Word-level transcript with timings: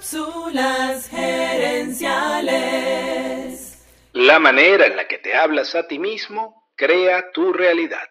Cápsulas 0.00 1.08
gerenciales. 1.08 2.08
La 4.14 4.38
manera 4.38 4.86
en 4.86 4.96
la 4.96 5.06
que 5.06 5.18
te 5.18 5.34
hablas 5.34 5.74
a 5.74 5.86
ti 5.88 5.98
mismo 5.98 6.70
crea 6.74 7.30
tu 7.34 7.52
realidad. 7.52 8.08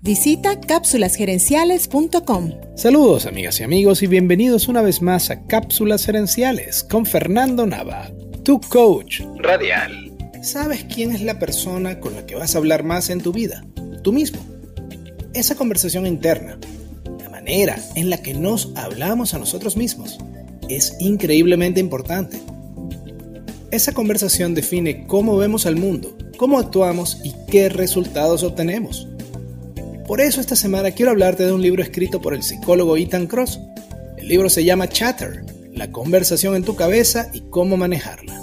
Visita 0.00 0.60
cápsulasgerenciales.com. 0.60 2.50
Saludos 2.74 3.26
amigas 3.26 3.60
y 3.60 3.62
amigos 3.62 4.02
y 4.02 4.08
bienvenidos 4.08 4.66
una 4.66 4.82
vez 4.82 5.02
más 5.02 5.30
a 5.30 5.46
Cápsulas 5.46 6.04
Gerenciales 6.04 6.82
con 6.82 7.06
Fernando 7.06 7.64
Nava, 7.64 8.10
tu 8.44 8.60
coach 8.60 9.20
Radial. 9.36 10.10
¿Sabes 10.42 10.84
quién 10.92 11.12
es 11.12 11.22
la 11.22 11.38
persona 11.38 12.00
con 12.00 12.16
la 12.16 12.26
que 12.26 12.34
vas 12.34 12.56
a 12.56 12.58
hablar 12.58 12.82
más 12.82 13.08
en 13.08 13.20
tu 13.20 13.30
vida? 13.30 13.64
Tú 14.02 14.12
mismo. 14.12 14.44
Esa 15.32 15.54
conversación 15.54 16.08
interna, 16.08 16.58
la 17.20 17.30
manera 17.30 17.76
en 17.94 18.10
la 18.10 18.20
que 18.20 18.34
nos 18.34 18.72
hablamos 18.74 19.32
a 19.32 19.38
nosotros 19.38 19.76
mismos, 19.76 20.18
es 20.76 20.96
increíblemente 21.00 21.80
importante. 21.80 22.38
Esa 23.70 23.92
conversación 23.92 24.54
define 24.54 25.06
cómo 25.06 25.36
vemos 25.36 25.66
al 25.66 25.76
mundo, 25.76 26.16
cómo 26.36 26.58
actuamos 26.58 27.20
y 27.24 27.32
qué 27.50 27.68
resultados 27.68 28.42
obtenemos. 28.42 29.08
Por 30.06 30.20
eso 30.20 30.40
esta 30.40 30.56
semana 30.56 30.90
quiero 30.90 31.10
hablarte 31.10 31.44
de 31.44 31.52
un 31.52 31.62
libro 31.62 31.82
escrito 31.82 32.20
por 32.20 32.34
el 32.34 32.42
psicólogo 32.42 32.96
Ethan 32.96 33.26
Cross. 33.26 33.60
El 34.18 34.28
libro 34.28 34.50
se 34.50 34.64
llama 34.64 34.88
Chatter, 34.88 35.44
la 35.72 35.90
conversación 35.90 36.54
en 36.54 36.64
tu 36.64 36.76
cabeza 36.76 37.30
y 37.32 37.40
cómo 37.48 37.76
manejarla. 37.76 38.38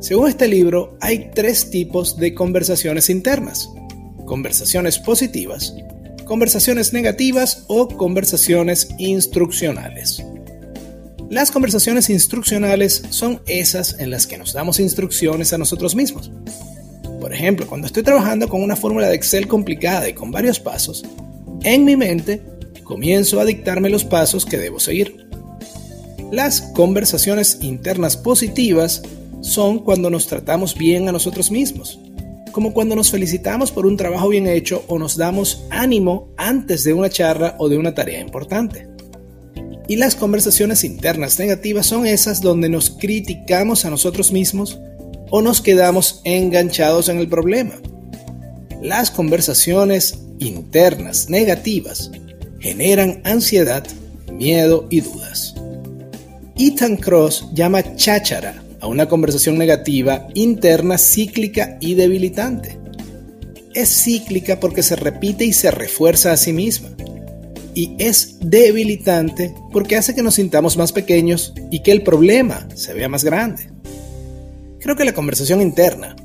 Según 0.00 0.28
este 0.28 0.48
libro, 0.48 0.96
hay 1.00 1.30
tres 1.34 1.70
tipos 1.70 2.16
de 2.16 2.34
conversaciones 2.34 3.10
internas. 3.10 3.70
Conversaciones 4.26 4.98
positivas, 4.98 5.74
conversaciones 6.24 6.92
negativas 6.92 7.64
o 7.68 7.88
conversaciones 7.88 8.88
instruccionales. 8.98 10.22
Las 11.30 11.52
conversaciones 11.52 12.10
instruccionales 12.10 13.04
son 13.10 13.40
esas 13.46 14.00
en 14.00 14.10
las 14.10 14.26
que 14.26 14.36
nos 14.36 14.52
damos 14.52 14.80
instrucciones 14.80 15.52
a 15.52 15.58
nosotros 15.58 15.94
mismos. 15.94 16.28
Por 17.20 17.32
ejemplo, 17.32 17.68
cuando 17.68 17.86
estoy 17.86 18.02
trabajando 18.02 18.48
con 18.48 18.60
una 18.64 18.74
fórmula 18.74 19.06
de 19.06 19.14
Excel 19.14 19.46
complicada 19.46 20.08
y 20.08 20.12
con 20.12 20.32
varios 20.32 20.58
pasos, 20.58 21.04
en 21.62 21.84
mi 21.84 21.96
mente 21.96 22.42
comienzo 22.82 23.38
a 23.38 23.44
dictarme 23.44 23.90
los 23.90 24.04
pasos 24.04 24.44
que 24.44 24.58
debo 24.58 24.80
seguir. 24.80 25.28
Las 26.32 26.62
conversaciones 26.62 27.58
internas 27.60 28.16
positivas 28.16 29.00
son 29.40 29.78
cuando 29.78 30.10
nos 30.10 30.26
tratamos 30.26 30.76
bien 30.76 31.08
a 31.08 31.12
nosotros 31.12 31.52
mismos, 31.52 32.00
como 32.50 32.74
cuando 32.74 32.96
nos 32.96 33.12
felicitamos 33.12 33.70
por 33.70 33.86
un 33.86 33.96
trabajo 33.96 34.30
bien 34.30 34.48
hecho 34.48 34.84
o 34.88 34.98
nos 34.98 35.16
damos 35.16 35.62
ánimo 35.70 36.34
antes 36.36 36.82
de 36.82 36.92
una 36.92 37.08
charla 37.08 37.54
o 37.58 37.68
de 37.68 37.78
una 37.78 37.94
tarea 37.94 38.18
importante. 38.18 38.88
Y 39.90 39.96
las 39.96 40.14
conversaciones 40.14 40.84
internas 40.84 41.40
negativas 41.40 41.84
son 41.84 42.06
esas 42.06 42.40
donde 42.40 42.68
nos 42.68 42.90
criticamos 42.90 43.84
a 43.84 43.90
nosotros 43.90 44.30
mismos 44.30 44.78
o 45.30 45.42
nos 45.42 45.60
quedamos 45.60 46.20
enganchados 46.22 47.08
en 47.08 47.18
el 47.18 47.28
problema. 47.28 47.72
Las 48.80 49.10
conversaciones 49.10 50.20
internas 50.38 51.28
negativas 51.28 52.12
generan 52.60 53.20
ansiedad, 53.24 53.84
miedo 54.32 54.86
y 54.90 55.00
dudas. 55.00 55.56
Ethan 56.56 56.96
Cross 56.96 57.48
llama 57.52 57.96
cháchara 57.96 58.62
a 58.78 58.86
una 58.86 59.08
conversación 59.08 59.58
negativa 59.58 60.28
interna 60.34 60.98
cíclica 60.98 61.78
y 61.80 61.94
debilitante. 61.94 62.78
Es 63.74 64.04
cíclica 64.04 64.60
porque 64.60 64.84
se 64.84 64.94
repite 64.94 65.44
y 65.44 65.52
se 65.52 65.72
refuerza 65.72 66.30
a 66.30 66.36
sí 66.36 66.52
misma 66.52 66.90
y 67.74 67.94
es 67.98 68.36
debilitante 68.40 69.54
porque 69.72 69.96
hace 69.96 70.14
que 70.14 70.22
nos 70.22 70.34
sintamos 70.34 70.76
más 70.76 70.92
pequeños 70.92 71.54
y 71.70 71.82
que 71.82 71.92
el 71.92 72.02
problema 72.02 72.68
se 72.74 72.94
vea 72.94 73.08
más 73.08 73.24
grande. 73.24 73.70
Creo 74.80 74.96
que 74.96 75.04
la 75.04 75.14
conversación 75.14 75.60
interna, 75.60 76.16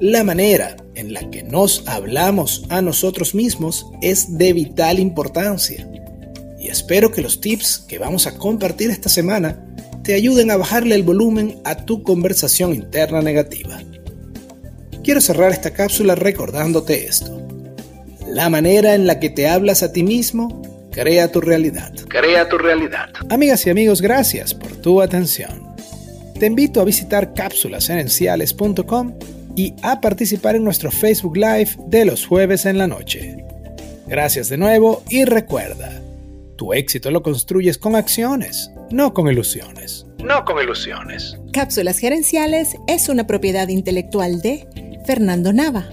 la 0.00 0.24
manera 0.24 0.76
en 0.94 1.12
la 1.12 1.30
que 1.30 1.42
nos 1.42 1.86
hablamos 1.86 2.64
a 2.68 2.82
nosotros 2.82 3.34
mismos 3.34 3.86
es 4.02 4.36
de 4.36 4.52
vital 4.52 4.98
importancia. 4.98 5.88
Y 6.58 6.68
espero 6.68 7.10
que 7.10 7.22
los 7.22 7.40
tips 7.40 7.78
que 7.88 7.98
vamos 7.98 8.26
a 8.26 8.36
compartir 8.36 8.90
esta 8.90 9.08
semana 9.08 9.66
te 10.02 10.14
ayuden 10.14 10.50
a 10.50 10.56
bajarle 10.56 10.94
el 10.94 11.02
volumen 11.02 11.60
a 11.64 11.76
tu 11.84 12.02
conversación 12.02 12.74
interna 12.74 13.22
negativa. 13.22 13.80
Quiero 15.02 15.20
cerrar 15.20 15.52
esta 15.52 15.72
cápsula 15.72 16.14
recordándote 16.14 17.06
esto. 17.06 17.40
La 18.28 18.48
manera 18.48 18.94
en 18.94 19.06
la 19.06 19.18
que 19.18 19.30
te 19.30 19.48
hablas 19.48 19.82
a 19.82 19.92
ti 19.92 20.02
mismo 20.02 20.62
Crea 20.92 21.32
tu 21.32 21.40
realidad. 21.40 21.90
Crea 22.08 22.48
tu 22.48 22.58
realidad. 22.58 23.08
Amigas 23.30 23.66
y 23.66 23.70
amigos, 23.70 24.02
gracias 24.02 24.52
por 24.52 24.76
tu 24.76 25.00
atención. 25.00 25.74
Te 26.38 26.46
invito 26.46 26.82
a 26.82 26.84
visitar 26.84 27.32
cápsulasgerenciales.com 27.32 29.14
y 29.56 29.74
a 29.82 30.02
participar 30.02 30.56
en 30.56 30.64
nuestro 30.64 30.90
Facebook 30.90 31.36
Live 31.36 31.76
de 31.86 32.04
los 32.04 32.26
jueves 32.26 32.66
en 32.66 32.76
la 32.76 32.86
noche. 32.86 33.42
Gracias 34.06 34.50
de 34.50 34.58
nuevo 34.58 35.02
y 35.08 35.24
recuerda, 35.24 36.02
tu 36.56 36.74
éxito 36.74 37.10
lo 37.10 37.22
construyes 37.22 37.78
con 37.78 37.96
acciones, 37.96 38.70
no 38.90 39.14
con 39.14 39.28
ilusiones. 39.28 40.06
No 40.22 40.44
con 40.44 40.62
ilusiones. 40.62 41.38
Cápsulas 41.54 41.98
Gerenciales 41.98 42.76
es 42.86 43.08
una 43.08 43.26
propiedad 43.26 43.68
intelectual 43.68 44.42
de 44.42 44.66
Fernando 45.06 45.54
Nava. 45.54 45.88